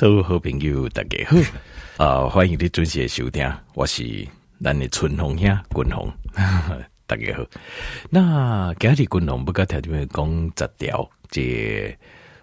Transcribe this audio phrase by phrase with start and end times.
[0.00, 1.36] 所有好朋友大家好，
[2.02, 4.26] 啊、 欢迎你准时收听，我是
[4.64, 6.10] 咱的春红兄君红，
[7.06, 7.44] 大家好。
[8.08, 11.94] 那今日君红不跟条件讲十条，这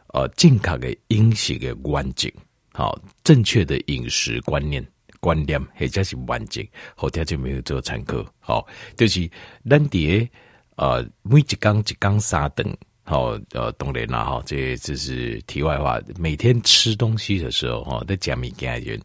[0.10, 2.32] 呃健康的饮食的关键，
[2.74, 4.86] 好，正确的饮食观念
[5.20, 6.64] 观念，或者是关键，
[6.96, 9.28] 后条就没有做参考，好，就是
[9.68, 10.30] 咱伫
[10.76, 12.78] 呃每一缸一缸三顿。
[13.10, 15.98] 好，呃，当然啦，哈，这这是题外话。
[16.20, 19.02] 每天吃东西的时候，哈，在讲米给人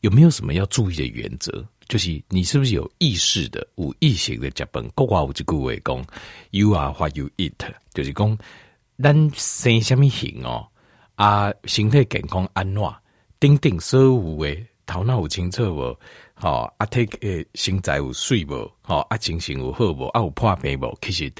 [0.00, 1.64] 有没有什么要注意的原则？
[1.86, 4.84] 就是你是不是有意识的、无意识的食饭？
[4.96, 6.04] 国话有一句话讲
[6.50, 7.52] ，You are what you eat，
[7.94, 8.36] 就是讲
[9.00, 10.66] 咱生什么型哦，
[11.14, 12.82] 啊，身体健康安怎，
[13.38, 15.96] 顶顶所有的头脑有清楚无？
[16.34, 18.68] 好，啊，体诶身材有水无？
[18.82, 20.06] 好，啊，精神有好无？
[20.06, 20.98] 啊，有破病无？
[21.00, 21.32] 其实。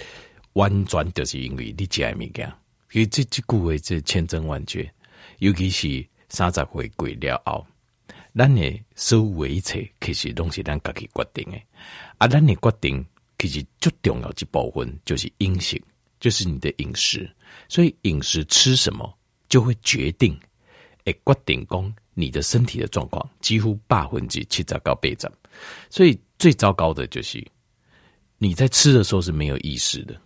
[0.61, 2.47] 完全就是因为你食诶物件，
[2.91, 4.87] 所以这这句话这千真万确。
[5.39, 7.67] 尤其是三十岁过了后，
[8.37, 11.67] 咱诶所有一切其实拢是咱家己决定诶。
[12.19, 13.03] 啊，咱诶决定
[13.39, 15.81] 其实最重要一部分就是饮食，
[16.21, 17.27] 就是你的饮食。
[17.67, 20.39] 所以饮食吃什么，就会决定，
[21.05, 25.33] 诶，决定讲你的身体的状况，几乎百分之七十到八十。
[25.89, 27.43] 所以最糟糕的就是
[28.37, 30.21] 你在吃的时候是没有意识的。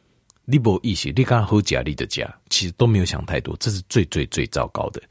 [0.47, 5.03] 你无意识，你刚好假你的假，其实都没有想太多，这是最最最糟糕的。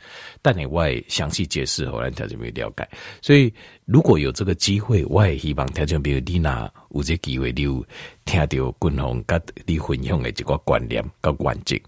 [0.42, 2.88] 但你我也详细解释，后来条件没有了解。
[3.22, 3.52] 所以
[3.86, 7.84] 如果有这个机会，我也希望条件比如你拿有这机会，你有
[8.26, 11.81] 听到君红跟你分享的这个观念跟环境，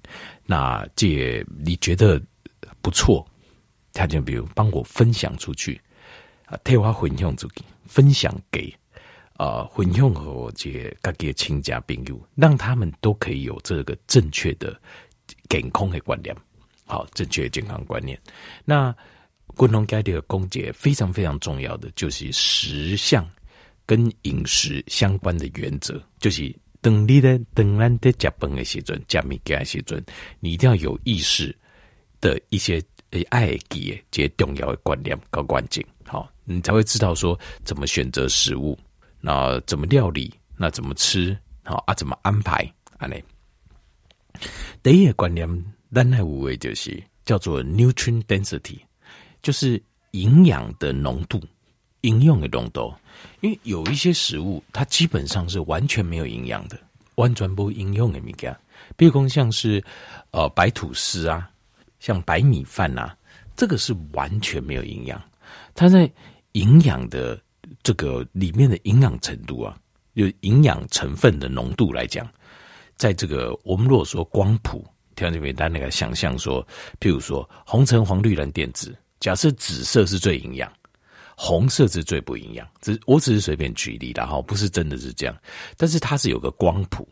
[0.45, 2.19] 那这你觉得
[2.81, 3.23] 不错，
[3.93, 5.79] 条件比如帮我分享出去
[6.45, 8.73] 啊，替我分享出去，分享给。
[9.37, 14.79] 啊，分享和这各个亲家朋友，让他们都可以有这个正确的
[15.49, 16.33] 健康的观念，
[16.85, 18.17] 好，正确的健康观念。
[18.63, 18.95] 那
[19.47, 23.29] 共同该的公节非常非常重要的就是十项
[23.85, 30.01] 跟饮食相关的原则，就是等你的等咱的加饭的时阵，加米加的时阵，
[30.39, 31.53] 你一定要有意识
[32.21, 32.81] 的一些
[33.11, 38.77] 诶爱记这些重要的观念和关键，好，你才会知道说怎么选择食物。
[39.25, 40.31] 那怎么料理？
[40.55, 41.35] 那怎么吃？
[41.63, 42.71] 好啊，怎么安排？
[42.99, 43.23] 安内
[44.83, 45.49] 第一个观念，
[45.91, 48.77] 咱来有的就是叫做 nutrient density，
[49.41, 49.81] 就是
[50.11, 51.41] 营养的浓度，
[52.01, 52.93] 营养的浓度。
[53.41, 56.79] 因为有一些食物，它基本上是完全没有营养的，
[57.15, 58.55] 完全不营养的物件。
[58.95, 59.83] 比如说像是
[60.29, 61.49] 呃白吐司啊，
[61.99, 63.17] 像白米饭啊，
[63.55, 65.19] 这个是完全没有营养。
[65.73, 66.07] 它在
[66.51, 67.41] 营养的。
[67.85, 69.77] 这个里面的营养程度啊，
[70.15, 72.27] 就营养成分的浓度来讲，
[72.97, 74.83] 在这个我们如果说光谱，
[75.15, 76.65] 条件简单那个想象说，
[76.99, 80.73] 譬如说红橙黄绿蓝靛紫，假设紫色是最营养，
[81.37, 82.67] 红色是最不营养。
[82.81, 85.37] 只我只是随便举例的哈，不是真的是这样。
[85.77, 87.07] 但是它是有个光谱，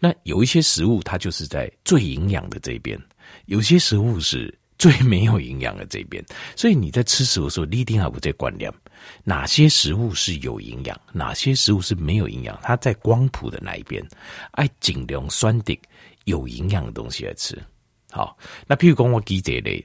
[0.00, 2.98] 那有一些食物它就是在最营养的这边，
[3.44, 4.58] 有些食物是。
[4.78, 6.24] 最没有营养的这边，
[6.54, 8.72] 所以你在吃食物的时候，你一定要有这观念：
[9.24, 12.58] 哪些食物是有营养，哪些食物是没有营养。
[12.62, 14.06] 它在光谱的那一边，
[14.52, 15.74] 爱尽量选择
[16.24, 17.56] 有营养的东西来吃。
[18.10, 18.36] 好，
[18.66, 19.84] 那譬如讲我记这类，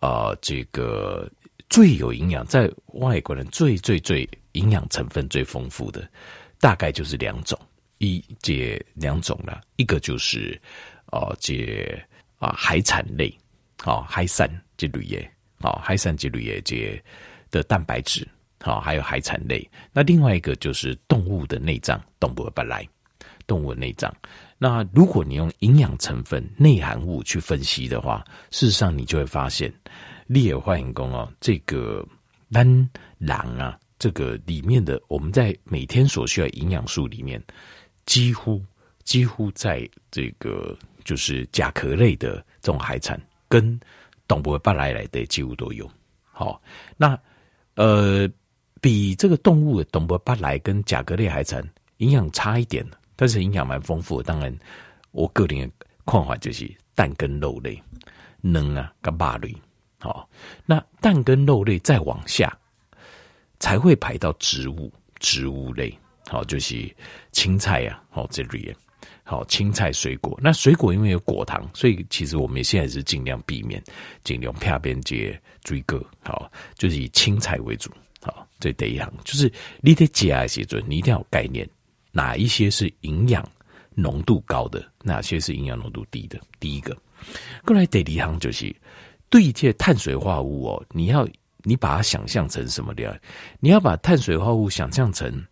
[0.00, 1.30] 呃，这个
[1.68, 6.08] 最有营养，在外国人最最最营养成分最丰富的，
[6.58, 7.58] 大概就是两种，
[7.98, 10.60] 一这两种了，一个就是
[11.12, 12.02] 呃这
[12.38, 13.32] 啊、海产类。
[13.82, 14.46] 好，海产
[14.76, 15.26] 这类的，
[15.60, 17.02] 好，海产这类的这
[17.50, 18.28] 的蛋白质，
[18.60, 19.68] 好，还有海产类。
[19.92, 22.86] 那另外一个就是动物的内脏，动物本来
[23.46, 24.14] 动物的内脏。
[24.58, 29.72] 那如果你用营养成分、内含物去分析的话，事实上你就会发现，
[30.26, 32.06] 立野化工哦，这个
[32.52, 37.42] 单狼啊，这个里面的我们在每天所需要营养素里面，
[38.06, 38.62] 几乎
[39.04, 43.20] 几乎在这个就是甲壳类的这种海产。
[43.48, 43.80] 跟
[44.28, 45.90] 动物巴来来的几乎都有，
[46.30, 46.62] 好，
[46.96, 47.18] 那
[47.74, 48.30] 呃，
[48.80, 51.62] 比这个动物的动物巴来跟甲壳类海产
[51.98, 52.86] 营养差一点，
[53.16, 54.24] 但是营养蛮丰富的。
[54.24, 54.56] 当然，
[55.12, 57.80] 我个人的看法就是蛋跟肉类，
[58.40, 59.54] 能啊跟肉类，
[59.98, 60.28] 好，
[60.64, 62.56] 那蛋跟肉类再往下
[63.58, 65.96] 才会排到植物，植物类，
[66.28, 66.94] 好，就是
[67.32, 68.74] 青菜啊，好这类。
[69.22, 73.80] 好，青菜水果，那水果因为有果糖，所以其实我们现在是尽量避免，
[74.24, 77.92] 尽量片边接追个，好，就是以青菜为主。
[78.60, 81.68] 这第一行就是你得加一些准，你一定要有概念，
[82.12, 83.46] 哪一些是营养
[83.94, 86.38] 浓度高的，哪些是营养浓度低的。
[86.60, 86.96] 第一个，
[87.64, 88.74] 过来第二行就是
[89.28, 91.26] 对一切碳水化合物哦，你要
[91.62, 93.20] 你把它想象成什么的？
[93.58, 95.44] 你要把碳水化合物想象成，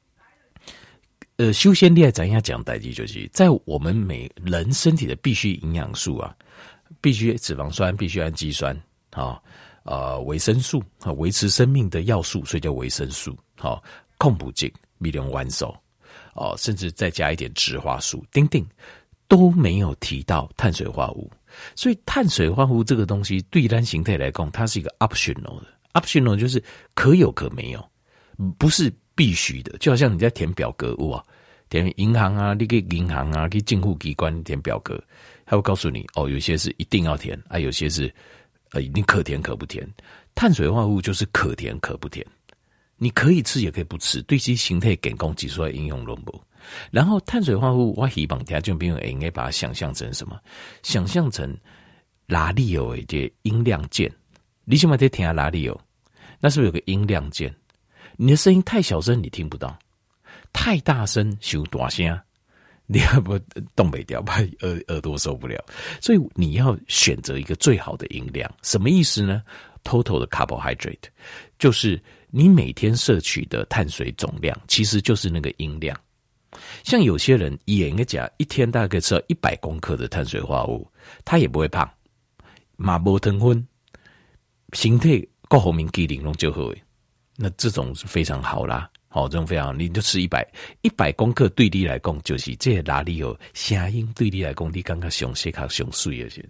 [1.37, 6.35] 呃，修仙恋咱要讲代际就是在我们每人身体的必需营养素啊，
[7.01, 8.75] 必须脂肪酸，必须氨基酸，
[9.11, 9.41] 啊，
[9.91, 13.83] 呃，维生素啊，维持生命的要素，所以叫维生素，好，
[14.19, 15.75] 控补剂、微量元素，
[16.35, 18.67] 哦，甚至再加一点植化素，丁丁
[19.29, 21.31] 都没有提到碳水化合物。
[21.75, 26.63] 所以碳水化合物这个东西，对单形态来讲，它是一个 optional 的，optional 就是
[26.93, 27.91] 可有可没有，
[28.59, 29.75] 不是必须的。
[29.79, 31.25] 就好像你在填表格，哇，
[31.71, 35.03] 填银行啊，你给银行啊，给政府机关填表格，
[35.47, 38.15] 他会告诉你，哦，有些是一定要填，啊，有些是
[38.73, 39.89] 呃，你可甜可不甜。
[40.35, 42.25] 碳水化合物就是可甜可不甜，
[42.97, 46.41] 你可以吃也可以不吃，对其形态给供给出来应用论不？
[46.91, 50.39] 然后碳水化合物，我希望大家就不用应该把它想象成什么？
[50.83, 51.57] 想象成
[52.27, 54.13] 哪里有一些音量键？
[54.65, 55.81] 你起码得听下哪里有？
[56.39, 57.53] 那是不是有个音量键？
[58.17, 59.77] 你的声音太小声，你听不到；
[60.53, 62.21] 太大声，修大声，
[62.91, 63.39] 你要不
[63.77, 65.63] 东北调，怕耳耳朵受不了。
[66.01, 68.51] 所以你要选择一个最好的音量。
[68.63, 69.43] 什么意思呢
[69.85, 70.97] ？Total 的 carbohydrate
[71.59, 75.95] 就是你每天摄取的碳水总量，其实就是那个音量。
[76.83, 80.91] 像有些人演个假，一天大概吃到一百公克的碳水化合物，
[81.27, 81.89] 他也不会胖，
[82.77, 83.63] 马不腾昏，
[84.73, 86.83] 形态够后面机灵龙就会，
[87.37, 90.47] 那这种是非常好啦，好，这种非常好，你就吃一百
[90.83, 96.45] 一百公克对你来讲就是这哪里有声音对你来讲，你刚刚熊血卡熊碎了先。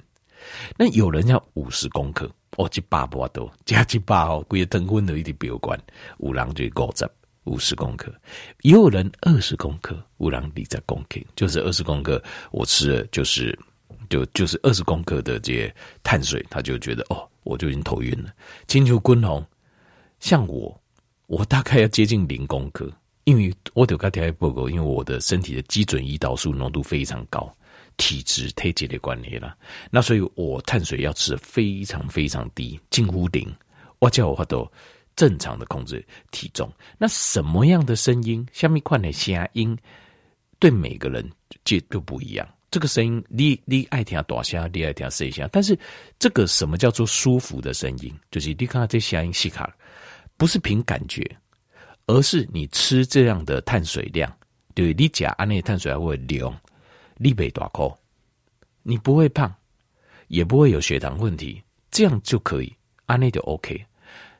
[0.77, 5.81] 那有人要五十公克，哦，一百多多加一百哦，规个腾昏的一点标管，
[6.19, 7.09] 五郎就五十。
[7.45, 8.13] 五十公克，
[8.61, 13.59] 也有人二十公克，五郎里在公克，就是二十公克，我吃了就是
[14.11, 18.31] 就就是二十公克的这些碳水，他就觉得哦，我就已经头晕了。
[18.67, 19.43] 金球滚红，
[20.21, 20.79] 像我，
[21.29, 22.91] 我大概要接近零公克，
[23.25, 27.55] 因为我得个条不够，因为我的身体的基准胰岛素浓度非常高，
[27.99, 29.55] 体质太激烈关系了，
[29.91, 33.47] 那所以我碳水要吃的非常非常低，近乎零，
[34.01, 34.69] 我叫我话都。
[35.15, 39.77] 正常的控制体重，那什么样的声音，下面块的声音，
[40.61, 41.29] 对每个人
[41.65, 42.49] 就就不一样。
[42.71, 45.49] 这个声音，你你爱听大声，你爱听细声。
[45.51, 45.77] 但是
[46.21, 49.77] 这个什么叫做舒服的声音，就是你看这声音细卡，
[50.39, 51.23] 不是凭感觉，
[52.07, 54.35] 而是你吃这样的碳水量，
[54.75, 56.51] 对，你吃安内碳水还会流，
[57.17, 57.95] 你被大口，
[58.83, 59.53] 你不会胖，
[60.29, 62.73] 也不会有血糖问题，这样就可以，
[63.05, 63.85] 安内就 OK。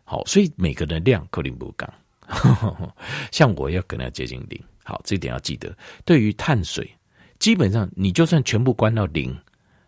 [0.05, 1.87] 好，所以每个人的量可能不高，
[3.31, 4.59] 像我要跟他接近零。
[4.85, 5.77] 好，这点要记得。
[6.07, 6.91] 对于碳水，
[7.39, 9.37] 基本上你就算全部关到零，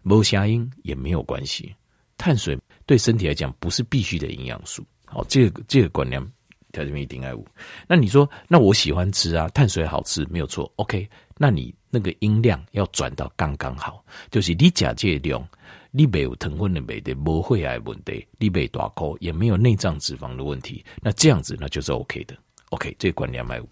[0.03, 1.75] 没声音也没有关系。
[2.19, 4.85] 碳水对身体来讲不是必须的营养素。
[5.11, 6.25] 好，这个这个观念
[6.73, 7.47] 条件一定爱五。
[7.87, 10.73] 那你说，那我喜欢吃啊，碳水好吃没有错。
[10.77, 15.47] OK，那你那个音量要转到刚刚好，就是你假借量。
[15.93, 22.37] 你没有疼昏的没的，不会癌问题，你没大口，也没有内脏脂肪的问题，那这样子那就是 OK 的。
[22.69, 23.69] OK，这个观念买五。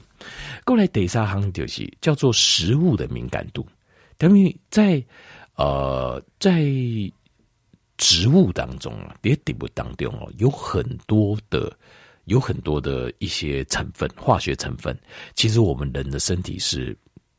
[0.65, 3.65] 过来第三行就是叫做食物的敏感度，
[4.17, 5.01] 等于在
[5.55, 6.61] 呃在
[7.99, 11.71] 植物当中啊，别植物当中哦，有很多的
[12.25, 14.99] 有很多的一些成分，化学成分，
[15.35, 16.97] 其实我们人的身体是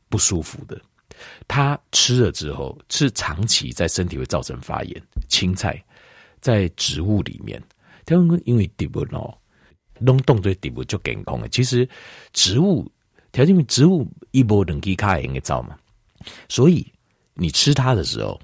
[0.08, 0.80] 不舒服的。
[1.48, 5.02] 他吃了之后，是长期在身体会造成发炎。
[5.28, 5.82] 青菜
[6.40, 7.62] 在植物里面，
[8.04, 9.36] 他们因为植物哦，
[9.98, 11.48] 弄动作植物就健康了。
[11.48, 11.88] 其实
[12.32, 12.90] 植物
[13.32, 15.76] 条件，植物一波冷气卡也应该造嘛。
[16.48, 16.86] 所以
[17.34, 18.40] 你吃它的时候，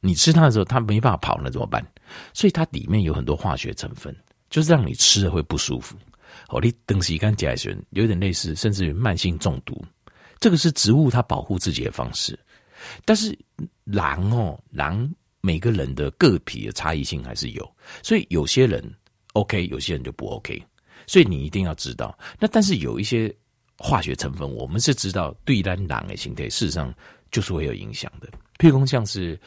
[0.00, 1.84] 你吃它的时候，它没办法跑，那怎么办？
[2.32, 4.14] 所以它里面有很多化学成分，
[4.50, 5.96] 就是让你吃了会不舒服。
[6.48, 9.82] 哦，你等时间甲醛有点类似，甚至于慢性中毒。
[10.40, 12.38] 这个是植物它保护自己的方式，
[13.04, 13.36] 但是
[13.84, 17.68] 狼哦，狼每个人的个体的差异性还是有，
[18.02, 18.82] 所以有些人
[19.32, 20.62] OK，有些人就不 OK，
[21.06, 22.16] 所以你一定要知道。
[22.38, 23.34] 那但是有一些
[23.76, 26.94] 化学成分，我们是知道对单狼的形态，事实上
[27.32, 28.28] 就是会有影响的。
[28.58, 29.38] 譬如像是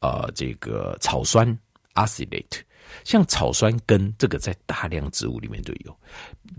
[0.00, 1.46] 呃这个草酸
[1.94, 2.60] （acylate），
[3.04, 5.96] 像草酸根这个在大量植物里面都有。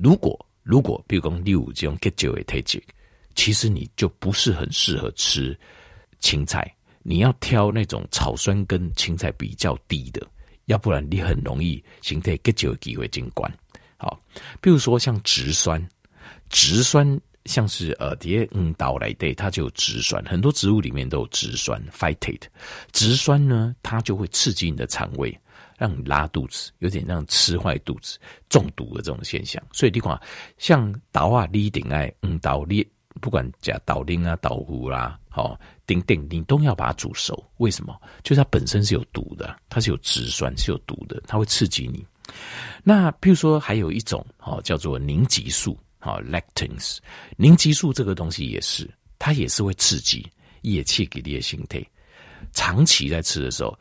[0.01, 2.81] 如果如果譬如说你有这种结构的体质。
[3.33, 5.57] 其实你就不是很适合吃
[6.19, 6.69] 青菜，
[7.01, 10.21] 你要挑那种草酸根青菜比较低的，
[10.65, 13.49] 要不然你很容易形态结就有机会进关。
[13.95, 14.21] 好，
[14.59, 15.81] 比如说像植酸，
[16.49, 22.43] 植酸像是呃，蝶嗯岛来对，它就有植酸，很多植物里面都有植酸 phytate。
[22.91, 25.35] 植酸呢，它就会刺激你的肠胃，
[25.77, 28.19] 让你拉肚子，有点让吃坏肚子、
[28.49, 29.61] 中毒的这种现象。
[29.71, 30.19] 所以你看，
[30.57, 32.87] 像豆啊、你顶爱嗯豆粒，
[33.19, 37.43] 不管加豆丁啊、豆腐啦，好丁丁，你都要把它煮熟。
[37.57, 37.99] 为什么？
[38.23, 42.05] 就是它本身是有毒的，它是有植酸，是有毒的，它会刺激你。
[42.83, 46.97] 那譬如说，还有一种哦，叫做凝集素，好 lectins，
[47.37, 50.29] 凝激素这个东西也是，它也是会刺激。
[50.63, 51.83] 也刺激你的身体，
[52.53, 53.75] 长期在吃的时候，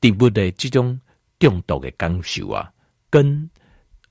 [0.00, 0.50] 对不对？
[0.50, 1.00] 这种
[1.38, 2.68] 中毒的感受啊，
[3.08, 3.48] 跟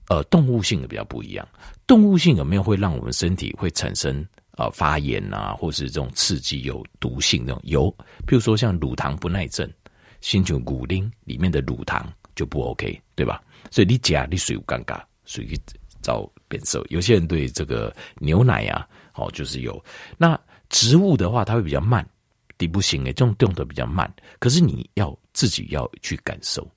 [0.07, 1.45] 呃动物性的比较不一样。
[1.85, 7.61] 动物性有没有会让我们身体会产生呃发炎啊，或是这种刺激有毒性那种？
[7.65, 7.91] 有，
[8.25, 9.69] 比如说像乳糖不耐症，
[10.21, 13.43] 新酒骨龄里面的乳糖就不 OK，对吧？
[13.69, 15.59] 所以你加你水有尴尬，属于
[16.01, 16.85] 找变色。
[16.89, 19.83] 有些人对这个牛奶啊，哦，就是有
[20.17, 20.39] 那。
[20.69, 22.05] 植物的话，它会比较慢，
[22.57, 24.13] 底部型诶，这种动作比较慢。
[24.37, 26.69] 可是你要自己要去感受，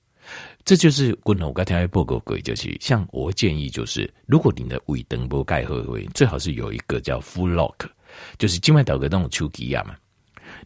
[0.63, 1.47] 这就是滚头。
[1.47, 7.75] 我刚才报告过，就是像我建议，就是如果你的胃灯不盖合位，最好是有一个叫 food log，
[8.37, 9.93] 就是静脉导个那种丘吉亚嘛，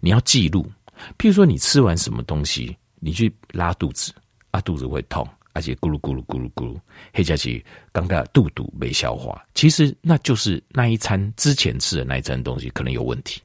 [0.02, 0.72] 你要记录。
[1.18, 4.14] 譬如说你吃完什么东西，你去拉肚子，
[4.52, 5.28] 啊肚子会痛。
[5.56, 6.78] 而且咕噜咕噜咕噜咕噜，
[7.14, 13.42] 黑加奇刚刚肚肚没消化，其实那就是那一餐之前吃的那一餐东西可能有问题，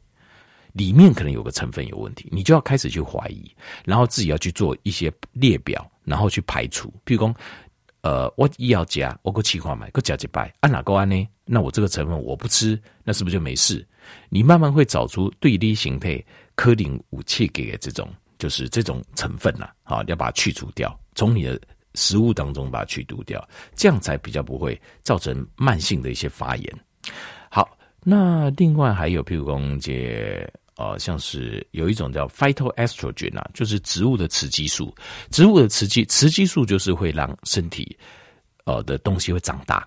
[0.73, 3.49] 里面可能有个成分有问题，你就要开始去怀疑，
[3.85, 6.93] 然后自己要去做一些列表，然后去排除。
[7.07, 7.35] 譬如说，
[8.01, 11.29] 呃，我医药加，我个气化买，个加几百，按哪个按呢？
[11.45, 13.87] 那我这个成分我不吃，那是不是就没事？
[14.29, 16.21] 你慢慢会找出对立形态、
[16.57, 21.57] 科林武器给的这种，就是这种成分呐，啊，要把它去除掉，从你的。
[21.95, 26.79] 食物当中把它去毒掉，这样才比较不会造成慢性的一些发炎。
[27.51, 34.95] 好，那另外还有，譬如说这呃，像是有一种叫 phytoestrogen 啊，就是植物的雌激素。
[35.31, 37.99] 植物的雌激雌激素就是会让身体
[38.65, 39.87] 呃的东西会长大，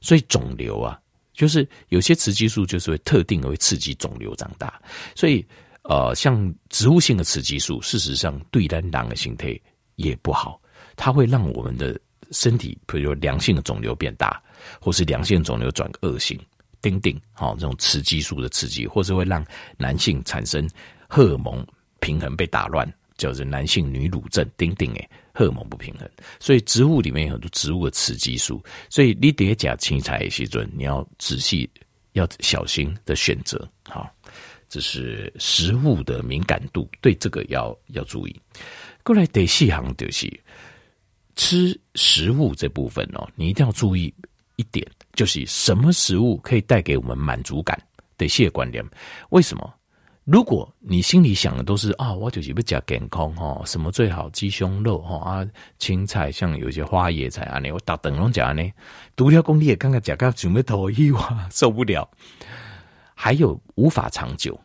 [0.00, 1.00] 所以肿瘤啊，
[1.32, 4.80] 就是有些雌激素就是会特定的会刺激肿瘤长大。
[5.16, 5.44] 所以
[5.82, 9.58] 呃，像植物性的雌激素，事实上对人的形态
[9.96, 10.60] 也不好。
[10.98, 11.98] 它会让我们的
[12.32, 14.42] 身体，比如说良性的肿瘤变大，
[14.80, 16.38] 或是良性肿瘤转恶性，
[16.82, 19.42] 丁丁，好，这种雌激素的刺激，或是会让
[19.78, 20.68] 男性产生
[21.08, 21.64] 荷尔蒙
[22.00, 26.10] 平衡被打乱，叫做男性女乳症，丁丁诶，荷尔蒙不平衡。
[26.40, 31.70] 所以植物里面有很多植物的雌激素，所以你得加青菜一些准，你要仔细
[32.12, 34.10] 要小心的选择，好，
[34.68, 38.40] 这是食物的敏感度，对这个要要注意。
[39.04, 40.28] 过来得细行就是。
[41.38, 44.12] 吃食物这部分哦，你一定要注意
[44.56, 47.80] 一点，就是什么食物可以带给我们满足感
[48.18, 48.84] 的一些观念。
[49.30, 49.72] 为什么？
[50.24, 55.46] 如果你心里想的都是啊，我就是不讲健康哈，什么最好鸡胸肉哈啊，
[55.78, 58.68] 青菜像有些花椰菜啊，你我打灯笼讲呢，
[59.14, 62.06] 独条公你也刚刚讲到准备头一哇受不了，
[63.14, 64.60] 还有无法长久。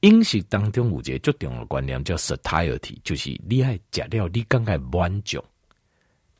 [0.00, 5.44] 饮食当中有一个最重要的观念叫 satiety，就是你爱食了你刚刚满足。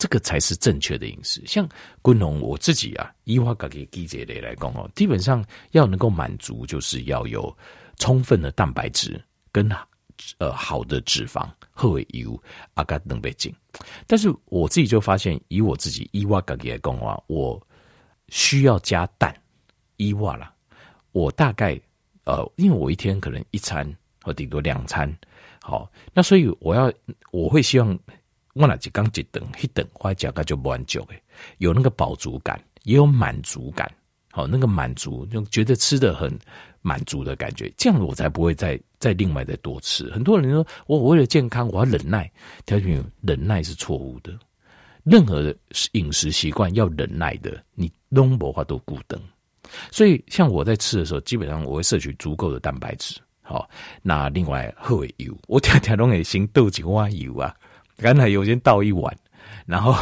[0.05, 1.43] 这个才是正确的饮食。
[1.47, 1.67] 像
[2.03, 7.57] 滚龙，我自己啊，依我自己记者的来讲哦，基本上要能够满足，就是要有
[7.97, 9.19] 充分的蛋白质
[9.51, 9.67] 跟
[10.37, 12.39] 呃好的脂肪，好的油
[12.75, 13.51] 阿嘎能被进。
[14.07, 17.59] 但是我自己就发现，以我自己依我自己来讲啊，我
[18.29, 19.35] 需要加蛋，
[19.97, 20.53] 依我啦，
[21.13, 21.81] 我大概
[22.25, 25.11] 呃，因为我一天可能一餐或顶多两餐，
[25.63, 26.93] 好，那所以我要
[27.31, 27.99] 我会希望。
[28.55, 31.15] 我那一刚一顿一顿，我讲个就不满足的，
[31.59, 33.91] 有那个饱足感，也有满足感，
[34.31, 36.33] 好，那个满足就觉得吃得很
[36.81, 40.09] 满足的感觉，这样我才不会再再另外再多吃。
[40.11, 42.31] 很多人说我为了健康，我要忍耐，
[42.65, 44.33] 条件忍耐是错误的。
[45.03, 45.55] 任何的
[45.93, 49.21] 饮食习惯要忍耐的，你拢无法都顾等。
[49.91, 53.21] 所以像我在吃的时候，基本上我会摄取足够的蛋白质。
[53.43, 53.69] 好，
[54.01, 57.55] 那另外喝的油，我天天拢会先倒几碗油啊。
[57.99, 59.17] 刚才油先倒一碗，
[59.67, 59.95] 然后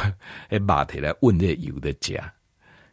[0.49, 2.32] 诶马蹄来问这油的价。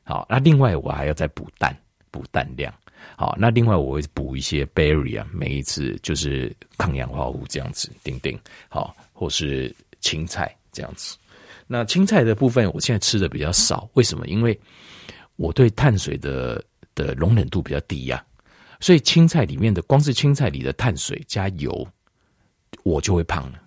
[0.03, 1.75] 好，那另外我还要再补蛋，
[2.11, 2.73] 补蛋量。
[3.15, 8.37] 好，那另外我会补一些 berry 啊，每一次就是抗氧化物这样子，丁丁。
[8.67, 11.17] 好，或是青菜这样子。
[11.67, 14.27] 那青菜的部分，我现在吃的比较少，为什么？
[14.27, 14.59] 因为
[15.37, 16.61] 我对碳水的
[16.95, 21.87] 的容忍度比较低呀、啊，所以青菜里面的光是青菜里的碳水加油，
[22.83, 23.61] 我就会胖了。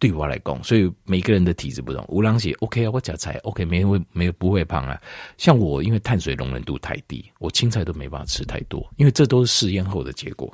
[0.00, 2.02] 对我来讲，所以每个人的体质不同。
[2.08, 5.00] 吴郎姐，OK 啊，我夹菜，OK，没会没不会胖啊。
[5.36, 10.50] 像我，因为碳水容忍度太低，我青菜都没办法吃太多，因为这都是试验后的结果。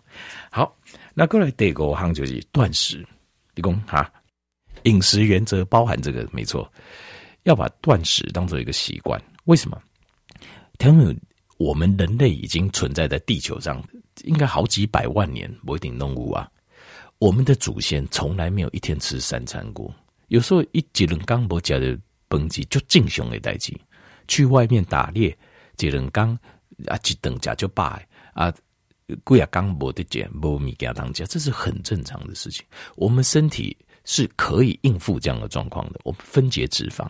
[0.50, 0.76] 好，
[1.15, 3.07] 那过来第二个行就是断食。
[3.55, 4.12] 你讲哈，
[4.83, 6.71] 饮食原则包含这个没错，
[7.45, 9.19] 要把断食当做一个习惯。
[9.45, 9.81] 为什么？
[10.81, 11.17] 因为
[11.57, 13.83] 我们人类已经存在在地球上，
[14.25, 16.50] 应该好几百万年，不一定动物啊。
[17.19, 19.95] 我们的祖先从来没有一天吃三餐过，
[20.29, 23.77] 有时候一几人刚不加的崩击就敬雄的代际，
[24.29, 25.37] 去外面打猎，
[25.77, 26.39] 几人刚
[26.87, 28.01] 啊几等家就罢
[28.33, 28.53] 啊。
[29.23, 32.67] 贵啊，刚磨的碱磨米给他当家，这是很正常的事情。
[32.97, 36.01] 我们身体是可以应付这样的状况的。
[36.03, 37.09] 我们分解脂肪，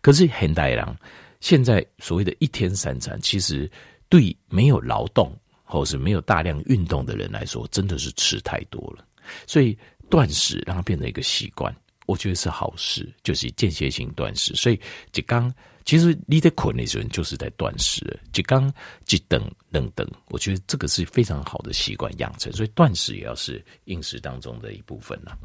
[0.00, 0.96] 可是现代人
[1.40, 3.68] 现在所谓的一天三餐，其实
[4.08, 9.04] 对没有劳动或是没有大量运动的人来说，真的是吃太多了。
[9.46, 9.76] 所以
[10.10, 11.74] 断食让它变成一个习惯，
[12.06, 14.54] 我觉得是好事，就是间歇性断食。
[14.54, 14.80] 所以
[15.12, 15.52] 就刚。
[15.86, 18.72] 其实你在困的时候，就是在断食，就刚
[19.04, 20.10] 即等等等。
[20.28, 25.36] 我觉得这个是非常好的习惯养成，所以断食也要是饮食当中的一部分了。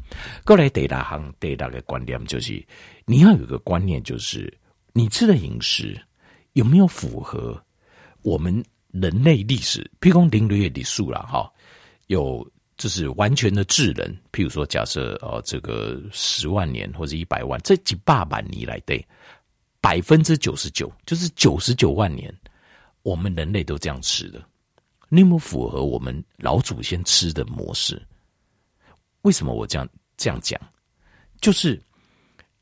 [0.42, 2.66] 过来第二行第二个观念就是，
[3.04, 4.50] 你要有个观念，就是
[4.94, 6.00] 你吃的饮食
[6.54, 7.62] 有没有符合
[8.22, 9.82] 我们人类历史？
[10.00, 11.52] 譬如说人类的历史啦，哈，
[12.06, 14.04] 有就是完全的智能。
[14.32, 19.06] 譬如说，假设呃，这个十万年或者一百万，这几百万年来对。
[19.82, 22.30] 百分之九十九，就是九十九万年，
[23.02, 24.38] 我们人类都这样吃的。
[25.08, 28.00] 你有没有符合我们老祖先吃的模式？
[29.22, 30.60] 为什么我这样这样讲？
[31.40, 31.80] 就是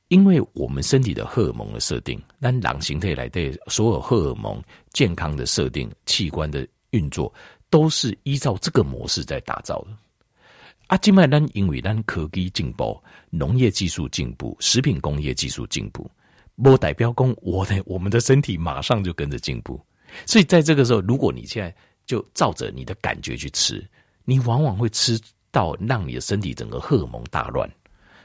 [0.06, 7.34] 因为我们身体的荷尔蒙的设定，那狼形态来对所有荷尔蒙健康的设定、器官的运作，
[7.68, 9.88] 都是依照这个模式在打造的。
[10.88, 16.10] 啊，今麦咱因为咱科技进步，农业技术进步，食品工业技术进步。
[16.62, 19.78] 不代表说我的我们的身体马上就跟着进步，
[20.26, 21.72] 所以在这个时候，如果你现在
[22.06, 23.86] 就照着你的感觉去吃，
[24.24, 27.70] 你往往会吃到让你的身体整个荷尔蒙大乱，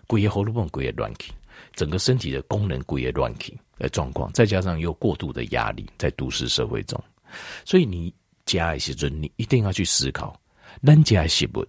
[0.08, 1.34] 鬼也喉咙痛，鬼也乱起，
[1.74, 6.98] 整个身体的功能鬼也乱起的状况，再加上又过度的压力，在都市社会中，
[7.66, 8.12] 所以你
[8.46, 10.40] 加一些准，你一定要去思考，
[10.82, 11.64] 咱加食物，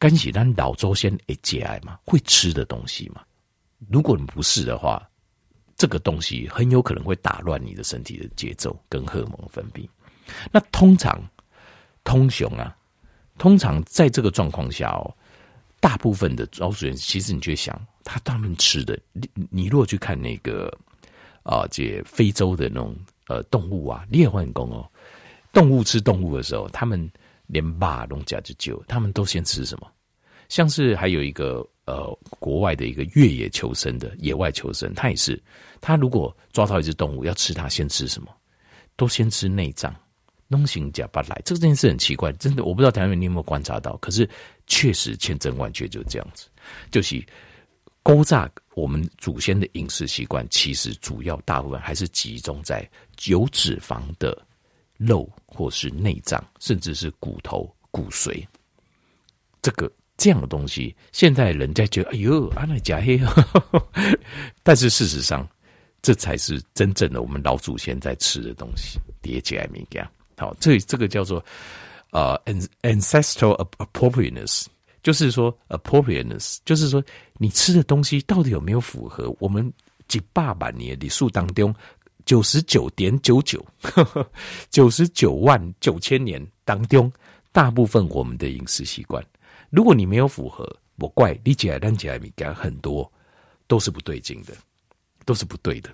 [0.00, 3.22] 干是咱老周先哎节哀嘛，会吃的东西嘛？
[3.88, 5.06] 如果你不是的话。
[5.76, 9.88] 这个东西很有可能会打乱你的身体的节奏跟荷尔蒙分泌。
[10.52, 11.18] 那通常，
[12.04, 12.76] 通雄啊，
[13.38, 15.16] 通常在这个状况下哦，
[15.80, 20.70] 大部分的老鼠人其实你就想，他他们吃的，你你如果去看那个
[21.44, 22.94] 啊，这非洲的那种
[23.28, 24.86] 呃动物啊，你也会很公哦，
[25.50, 27.10] 动物吃动物的时候，他们
[27.50, 29.90] 连马龙加之久，他们都先吃什么？
[30.48, 31.66] 像是还有一个。
[31.86, 35.42] 呃，国外的一个越野求生的野外求生，他也是，
[35.80, 38.28] 他如果抓到一只动物要吃它，先吃什么？
[38.94, 39.92] 都先吃内脏，
[40.46, 41.42] 弄行假巴来。
[41.44, 44.28] 这件事很奇怪，真的，我不知道台湾人你有没有观察到，可是
[44.68, 46.46] 确实千真万确就这样子。
[46.92, 47.20] 就是
[48.04, 52.88] 勾炸我们祖先的饮食习惯，其实主要大部分还是集中在
[53.26, 54.40] 有脂肪的
[54.96, 58.46] 肉，或是内脏，甚至是骨头、骨髓，
[59.60, 59.90] 这个。
[60.22, 63.18] 这样的东西，现在人家觉得哎呦，阿那假黑，
[64.62, 65.48] 但是事实上，
[66.02, 69.00] 这才是真正的我们老祖先在吃的东西。
[69.22, 71.42] 叠起来没讲好，这这个叫做
[72.10, 74.66] 呃、uh, ancestral appropriateness，
[75.02, 77.02] 就是说 appropriateness，就是说
[77.38, 79.72] 你吃的东西到底有没有符合我们
[80.06, 81.74] 几百万年的历史当中
[82.30, 83.60] 九十九点九九
[84.70, 87.12] 九十九万九千年当中
[87.50, 89.20] 大部分我们的饮食习惯。
[89.68, 90.64] 如果你没有符合，
[90.98, 93.10] 我怪你起来，但起来米干很多
[93.66, 94.54] 都是不对劲的，
[95.24, 95.90] 都是不对的。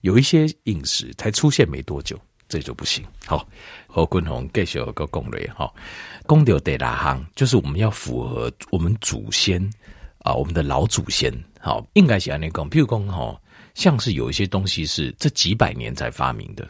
[0.00, 3.04] 有一些饮食才出现没多久，这就不行。
[3.24, 3.48] 好，
[3.86, 5.72] 何君宏继续个攻略哈，
[6.26, 9.64] 公牛得拉行，就是我们要符合我们祖先
[10.18, 11.32] 啊，我们的老祖先。
[11.60, 13.40] 好，应该是按那讲，譬如讲哈，
[13.80, 16.68] 像是有一些东西是这几百年才发明的，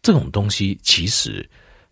[0.00, 1.48] 这种东西其实。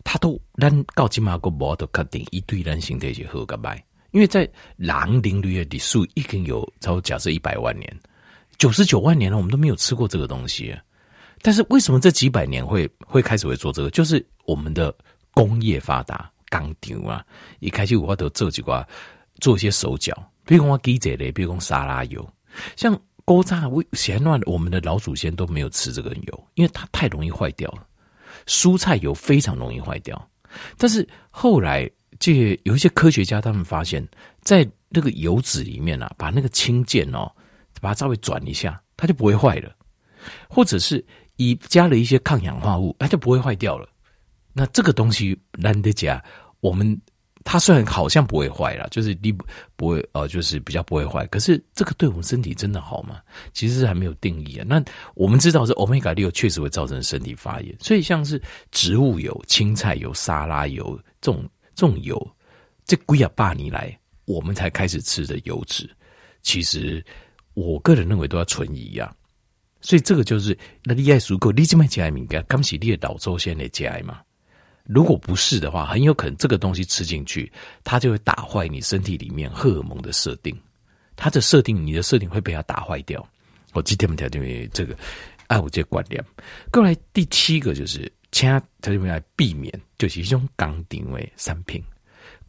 [0.07, 3.75] 他都咱告起码个无都确定一堆人形态是好个歹，
[4.11, 7.91] 因为在狼龄率的历史已经有超假设一百万年，
[8.59, 10.77] 九十九万年了，我们都没有吃过这个东西。
[11.41, 13.89] 但是为什么这几百年会会开始会做这个？
[13.89, 14.95] 就是我们的
[15.33, 17.25] 工业发达，钢条啊，
[17.59, 18.87] 一开始我都做几挂
[19.39, 20.13] 做一些手脚，
[20.45, 22.31] 比如讲我鸡仔嘞，比如讲沙拉油，
[22.75, 27.85] 像锅炸为嫌乱，我们的老祖先都没有吃这个油，因为它太容易坏掉了。
[28.45, 30.29] 蔬菜油非常容易坏掉，
[30.77, 34.07] 但是后来这有一些科学家他们发现，
[34.41, 37.31] 在那个油脂里面啊，把那个氢键哦，
[37.81, 39.75] 把它稍微转一下，它就不会坏了，
[40.47, 41.03] 或者是
[41.37, 43.89] 以加了一些抗氧化物，它就不会坏掉了。
[44.53, 46.21] 那这个东西难得讲，
[46.59, 47.01] 我们
[47.47, 51.27] 它虽然好像不会坏啦，就是你不不会呃，就是比较不会坏。
[51.27, 53.21] 可是这个对我们身体真的好吗？
[53.53, 54.65] 其实还没有定义啊。
[54.67, 62.35] 那我们知道是欧米伽六确实会造成身体发炎，所以像是植物油、青菜油、沙拉油这种这种油，
[62.83, 65.87] 这归啊百年来我们才开始吃的油脂，
[66.41, 67.05] 其实
[67.53, 69.13] 我个人认为都要存疑啊。
[69.81, 74.19] 所以这个就是那你爱足够，你这么加敏感，刚是你的老祖先的加嘛。
[74.85, 77.51] 如果不是的话，很有可能这个东西吃进去，
[77.83, 80.55] 它就会打坏你身体里面荷尔蒙的设定。
[81.15, 83.27] 它的设定，你的设定会被它打坏掉。
[83.73, 84.95] 我今天们条件这个
[85.47, 86.23] 爱护这观念。
[86.71, 88.47] 过来第七个就是，请
[88.79, 91.83] 特别来避免，就是一种刚定位产品，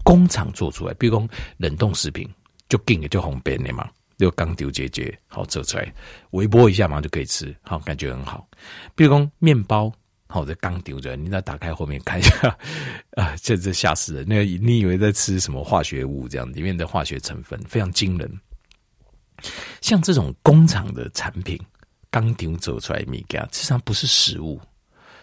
[0.05, 2.29] 工厂做出来，比如讲冷冻食品，
[2.68, 5.90] 就更的就方便的嘛，就刚丢结结，好做出来，
[6.33, 8.46] 微波一下嘛就可以吃，好感觉很好。
[8.94, 9.90] 比如讲面包。
[10.28, 12.58] 好的，刚丢着，你再打开后面看一下，
[13.16, 14.26] 啊，这这吓死人！
[14.26, 16.28] 那个你以为在吃什么化学物？
[16.28, 18.40] 这样里面的化学成分非常惊人。
[19.80, 21.58] 像这种工厂的产品，
[22.10, 24.60] 刚丢走出来米加，实际上不是食物，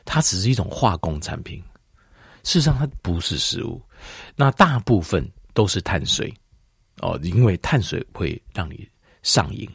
[0.06, 1.62] 它只是一种化工产品。
[2.44, 3.82] 事实上，它不是食物。
[4.36, 6.34] 那大部分都是碳水
[7.02, 8.88] 哦，因为碳水会让你
[9.22, 9.70] 上瘾，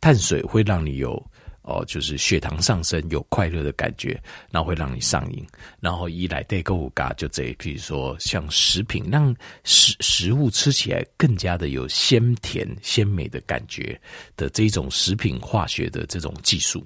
[0.00, 1.20] 碳水会让你有。
[1.62, 4.20] 哦，就是血糖上升，有快乐的感觉，
[4.50, 5.46] 然后会让你上瘾，
[5.78, 13.98] 然后一来对购物嘎就这，比如说像食品，让食食物吃起来更加的有鲜甜鲜美的感觉
[14.36, 16.84] 的这种食品化学的这种技术，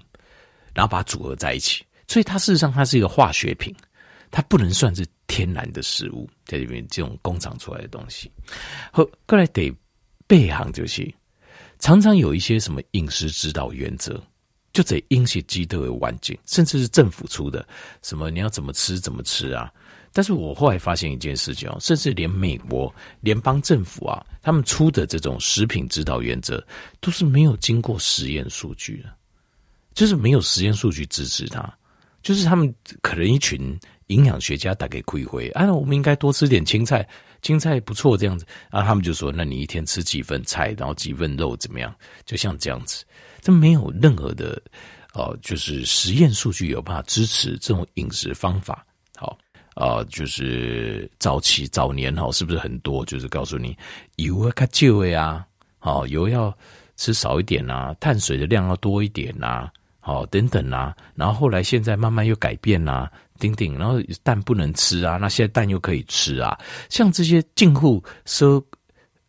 [0.74, 3.74] 然后把它组合在一起，所以它事实上它是一个化学品，
[4.30, 8.30] 它不能算是天然的食物，在里面这种工厂出来的东西。
[8.92, 9.74] 好，过来得
[10.26, 11.10] 背行就是
[11.78, 14.22] 常常有一些什么饮食指导原则。
[14.76, 17.66] 就这因些鸡都有环境，甚至是政府出的
[18.02, 19.72] 什么你要怎么吃怎么吃啊？
[20.12, 26.62] 但是我后来发现一件事情哦，甚至连美国联邦政府啊，他们出的这种食品指导原则
[27.00, 29.08] 都是没有经过实验数据的，
[29.94, 31.74] 就是没有实验数据支持它，
[32.22, 33.74] 就是他们可能一群
[34.08, 37.08] 营养学家打给开会，啊，我们应该多吃点青菜，
[37.40, 41.94] 青菜不错这样子，然后他们就说，那你一天吃几份菜，然后几份肉怎么样？
[42.26, 43.06] 就像这样子。
[43.46, 44.60] 这没有任何的，
[45.14, 48.84] 呃，就是实验数据有办法支持这种饮食方法。
[49.14, 49.38] 好，
[49.76, 53.04] 啊、就是早期早年哈，是不是很多？
[53.04, 53.78] 就是告诉你
[54.16, 55.46] 油要较少的啊，
[55.78, 56.52] 好，油要
[56.96, 60.92] 吃少一点啊，碳水的量要多一点啊，好，等等啊。
[61.14, 66.58] 然后后来现在慢慢又改变啊，顶顶，然后蛋不能吃啊，那现在蛋又可以吃啊。
[66.90, 68.60] 像这些近乎说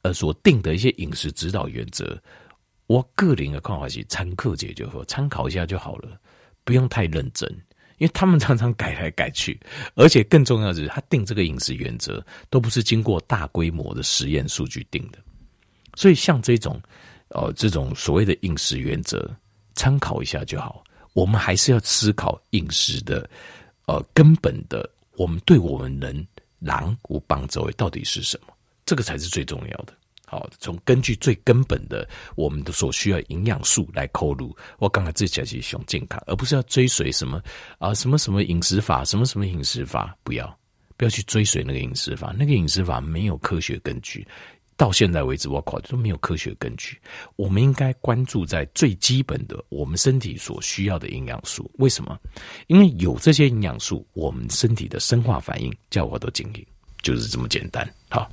[0.02, 2.20] 呃所定的一些饮食指导原则。
[2.88, 6.20] 我个人的看法是参考解就好，参考一下就好了，
[6.64, 7.50] 不用太认真，
[7.98, 9.60] 因为他们常常改来改去，
[9.96, 15.20] 而且更重要的是，他定这个饮食原则都不是经过大规模的实验数据定的，
[15.96, 16.82] 所以像这种，
[17.28, 19.30] 呃，这种所谓的饮食原则，
[19.76, 20.84] 参考一下就好。
[21.14, 23.28] 我们还是要思考饮食的，
[23.88, 26.26] 呃，根本的，我们对我们人
[26.60, 28.54] 狼无帮助到底是什么？
[28.86, 29.94] 这个才是最重要的。
[30.30, 34.54] 好，从根据最根本的我们的所需要营养素来扣入。
[34.78, 37.42] 我刚才自己讲是想健康，而不是要追随什么
[37.78, 40.60] 啊什么什么饮食法，什么什么饮食法，不要
[40.98, 44.28] 不要去追随那个饮食法，那个饮食法没有科学根据。
[44.76, 47.00] 到现在为止，我考都没有科学根据。
[47.38, 51.72] 我们应该关注在最基本的我们身体所需要的营养素。
[51.80, 52.20] 为什么？
[52.68, 56.64] 因为有这些营养素，我们身体的生化反应叫我都经营，
[57.02, 57.90] 就是这么简单。
[58.10, 58.30] 好，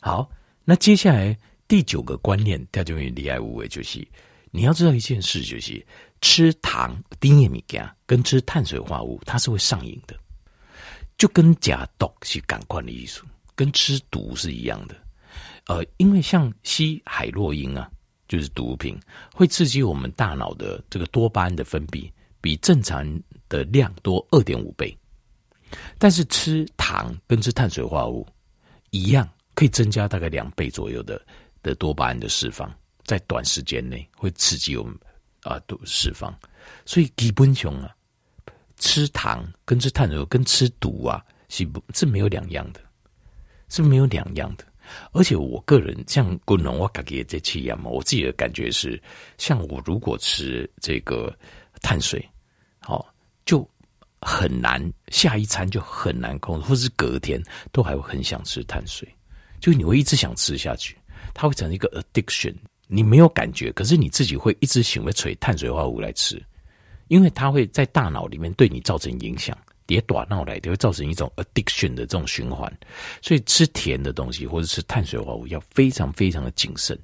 [0.00, 0.28] 好。
[0.64, 1.36] 那接下来
[1.68, 4.06] 第九个观念，它就会厉害无为，就是
[4.50, 5.84] 你要知道一件事，就是
[6.20, 10.16] 吃糖、低盐米羹跟吃碳水化合物，它是会上瘾的，
[11.18, 14.96] 就跟假毒是感官的艺术，跟吃毒是一样的。
[15.66, 17.90] 呃，因为像吸海洛因啊，
[18.28, 18.98] 就是毒品，
[19.34, 23.06] 会刺激我们大脑的这个多巴胺的分泌，比正常
[23.48, 24.96] 的量多二点五倍。
[25.98, 28.26] 但是吃糖跟吃碳水化合物
[28.90, 29.28] 一样。
[29.54, 31.20] 可以增加大概两倍左右的
[31.62, 32.72] 的多巴胺的释放，
[33.04, 34.96] 在短时间内会刺激我们
[35.42, 36.36] 啊，多释放。
[36.84, 37.94] 所以基本上啊，
[38.78, 42.80] 吃糖跟吃碳水跟吃毒啊，是不，是没有两样的，
[43.68, 44.64] 是没有两样的。
[45.12, 49.02] 而且我个人像滚龙，我感觉这气一样嘛，我自己的感觉是，
[49.38, 51.34] 像我如果吃这个
[51.80, 52.22] 碳水，
[52.80, 53.14] 好，
[53.46, 53.66] 就
[54.20, 59.08] 很难下一餐就很难控制，或是隔天都还会很想吃碳水。
[59.64, 60.94] 就你会一直想吃下去，
[61.32, 62.54] 它会成一个 addiction。
[62.86, 66.38] 你没有感觉，可是你自己会一直想要取碳水化合物来吃，
[67.08, 72.70] 因为它会在大脑里面对你造成影响，跌短闹来，都会造成一种 addiction 的这种循环。
[73.22, 76.94] 所以吃甜的东西或者吃碳水化合物要非常非常的谨慎。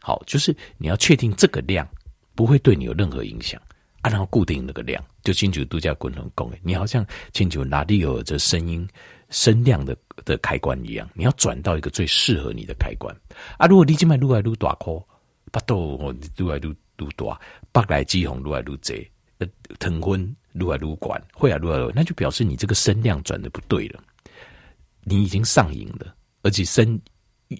[0.00, 1.86] 好，就是你要确定这个量
[2.34, 3.60] 不会对你有任何影响，
[4.00, 6.50] 啊，然后固定那个量，就清楚度假滚轮功。
[6.62, 8.88] 你好像清楚哪里有这声音
[9.32, 13.12] 声量的的开关一样，你要转到一个最适合你的开关。
[13.58, 15.02] 啊，如果你今麦愈来愈大颗，
[15.50, 16.68] 巴肚愈来愈
[16.98, 17.40] 愈大，
[17.72, 18.94] 白来肌红愈来愈多，
[19.38, 19.46] 呃，
[19.80, 20.20] 腾昏
[20.52, 24.00] 愈来愈管，会啊愈来愈，那就表示你这个声量转的不对了，
[25.02, 27.00] 你已经上瘾了，而且声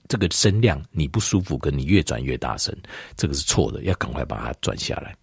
[0.08, 2.76] 这个声量你不舒服，跟你越转越大声，
[3.16, 5.16] 这个是错的，要赶快把它转下来。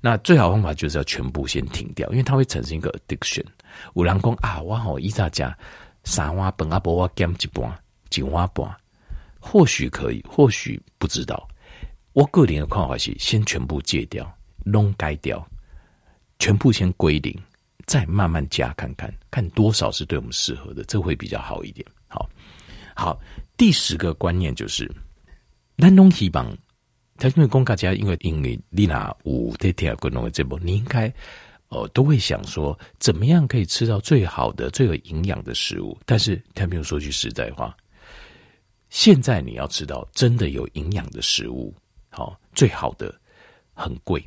[0.00, 3.44] 那最好方法就是要全部先停掉，因为它会产生一个 addiction。
[3.94, 5.56] 有人讲啊，我好一早加
[6.04, 7.82] 三碗饭啊，不我减一半，
[8.14, 8.76] 一碗半，
[9.40, 11.48] 或许可以，或许不知道。
[12.12, 14.30] 我个人的看法是，先全部戒掉，
[14.64, 15.44] 弄改掉，
[16.38, 17.36] 全部先归零，
[17.86, 21.84] 再慢慢加看看，看多少是对我们适合的，这会比较好一点。
[22.06, 22.28] 好，
[22.94, 23.18] 好，
[23.56, 24.88] 第十个观念就是，
[25.78, 26.56] 咱拢希望，
[27.24, 31.10] 他因为讲大家因为因为你那有在听滚龙的节目，你应该
[31.68, 35.98] 呃都会想说，怎么样可以吃到最好的、最有营养的食物？
[36.04, 37.74] 但是他没有说句实在话，
[38.90, 41.74] 现在你要吃到真的有营养的食物。
[42.10, 43.18] 好，最好的
[43.72, 44.22] 很贵，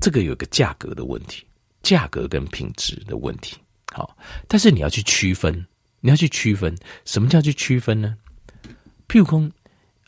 [0.00, 1.44] 这个有个价格的问题，
[1.82, 3.56] 价格跟品质的问题。
[3.92, 5.52] 好，但是你要去区分，
[5.98, 6.72] 你要去区分，
[7.04, 8.16] 什么叫去区分呢？
[9.08, 9.40] 譬如说，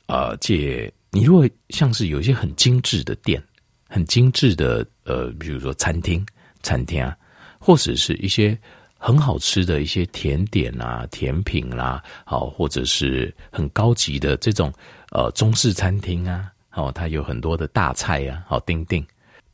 [0.06, 3.42] 啊、呃，姐，你如果像是有一些很精致的店，
[3.88, 6.24] 很精致的呃，比如说餐厅、
[6.62, 7.16] 餐厅啊，
[7.58, 8.56] 或者是一些
[8.96, 14.72] 很好吃的一些甜点啊、甜品啦、啊，好，或者是很高级的这种。
[15.10, 19.04] 呃，中式餐厅啊，哦，它有很多的大菜呀，好，订订。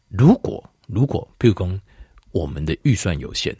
[0.08, 1.80] 如果如果，譬如说
[2.32, 3.56] 我们的预算有限，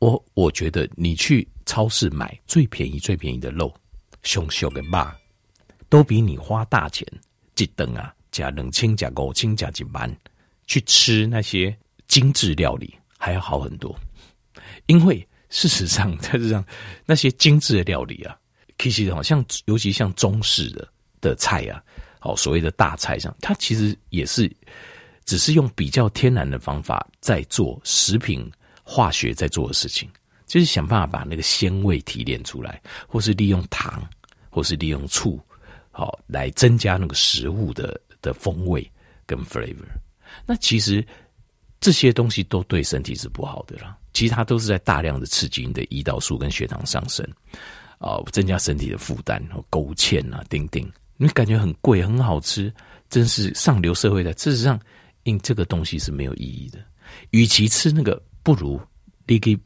[0.00, 3.72] 我我觉得你去超市买最便宜最便宜的肉，
[4.24, 5.06] 熊熊的肉，
[5.90, 7.06] 都比你花大钱
[7.58, 10.10] 一顿啊，加冷清加五清加几万
[10.66, 11.76] 去吃那些
[12.08, 13.94] 精致料理还要好很多。
[14.86, 16.64] 因为事实上，在这上
[17.04, 18.34] 那些精致的料理啊，
[18.78, 20.88] 其实好像尤其像中式的。
[21.22, 21.84] 的菜啊，
[22.18, 24.50] 好，所谓的大菜上，它其实也是
[25.26, 28.50] 只是用比较天然的方法在做食品
[28.82, 30.08] 化学在做的事情，
[30.46, 34.02] 就是想办法把那个鲜味提炼出来，或是利用糖，
[34.48, 35.38] 或是利用醋，
[35.90, 38.90] 好来增加那个食物的的风味
[39.26, 39.86] 跟 flavor。
[40.46, 41.04] 那其实
[41.80, 47.26] 这些东西都对身体是不好的啦，其实它都是在大量的刺激你的胰岛素跟血糖上升，
[47.98, 50.90] 啊，增加身体的负担，勾芡啊，丁丁。
[51.16, 52.72] 你感觉很贵，很好吃，
[53.08, 54.32] 真是上流社会的。
[54.34, 54.80] 事实上，
[55.24, 56.78] 因这个东西是没有意义的。
[57.30, 58.80] 与其吃那个，不如
[59.26, 59.58] 你去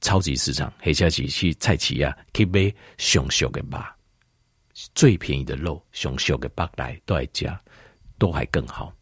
[0.00, 3.78] 超级市场，黑下去去菜市啊，去买熊熊的肉，
[4.94, 7.58] 最便宜的肉，熊熊的肉来都来加，
[8.18, 8.92] 都还更好。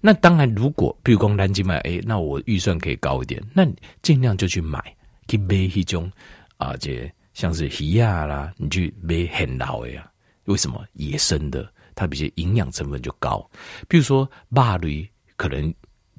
[0.00, 3.66] 那当然，如果比如讲南京买，哎，那我预算可以高一点，那
[4.02, 4.82] 尽量就去买，
[5.28, 6.10] 去买一种
[6.58, 10.10] 啊，这像是鱼啊啦，你去买很老的呀。
[10.44, 13.48] 为什么野生的它比较营养成分就高？
[13.88, 15.72] 比如说马驴，可能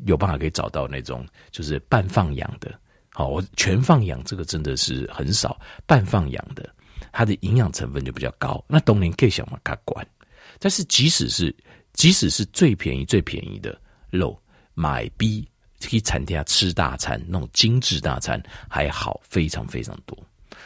[0.06, 2.74] 有办法可以找到那种就是半放养的。
[3.14, 5.60] 好，我全放养这个真的是很少。
[5.86, 6.74] 半放养的，
[7.12, 8.64] 它的营养成分就比较高。
[8.68, 10.06] 那冬年更想嘛，它管。
[10.60, 11.56] 但是即使是
[11.94, 14.40] 即使是最便宜最便宜的肉，
[14.74, 15.48] 买 B
[15.82, 20.18] 可以餐厅吃大餐，那种精致大餐还好非常非常多。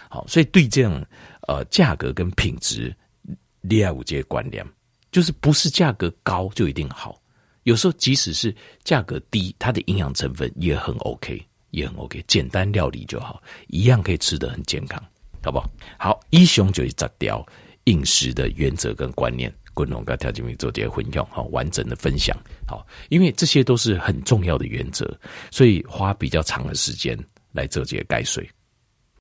[0.09, 1.05] 好，所以对这样
[1.47, 2.95] 呃价格跟品质。
[3.67, 4.63] 第二五阶观念
[5.11, 7.19] 就是不是价格高就一定好，
[7.63, 15.03] 有时候即使是价格低，它的营养成分也很 OK，也很 OK，简单料理就好，一样可以吃得很健康，
[15.45, 15.69] 好不好？
[15.99, 17.45] 好，一雄就是十条
[17.83, 22.35] 饮食的原则跟观念，滚龙跟条件明做这些分享，好完整的分享，
[22.67, 25.07] 好，因为这些都是很重要的原则，
[25.51, 27.15] 所以花比较长的时间
[27.51, 28.41] 来做这些概述。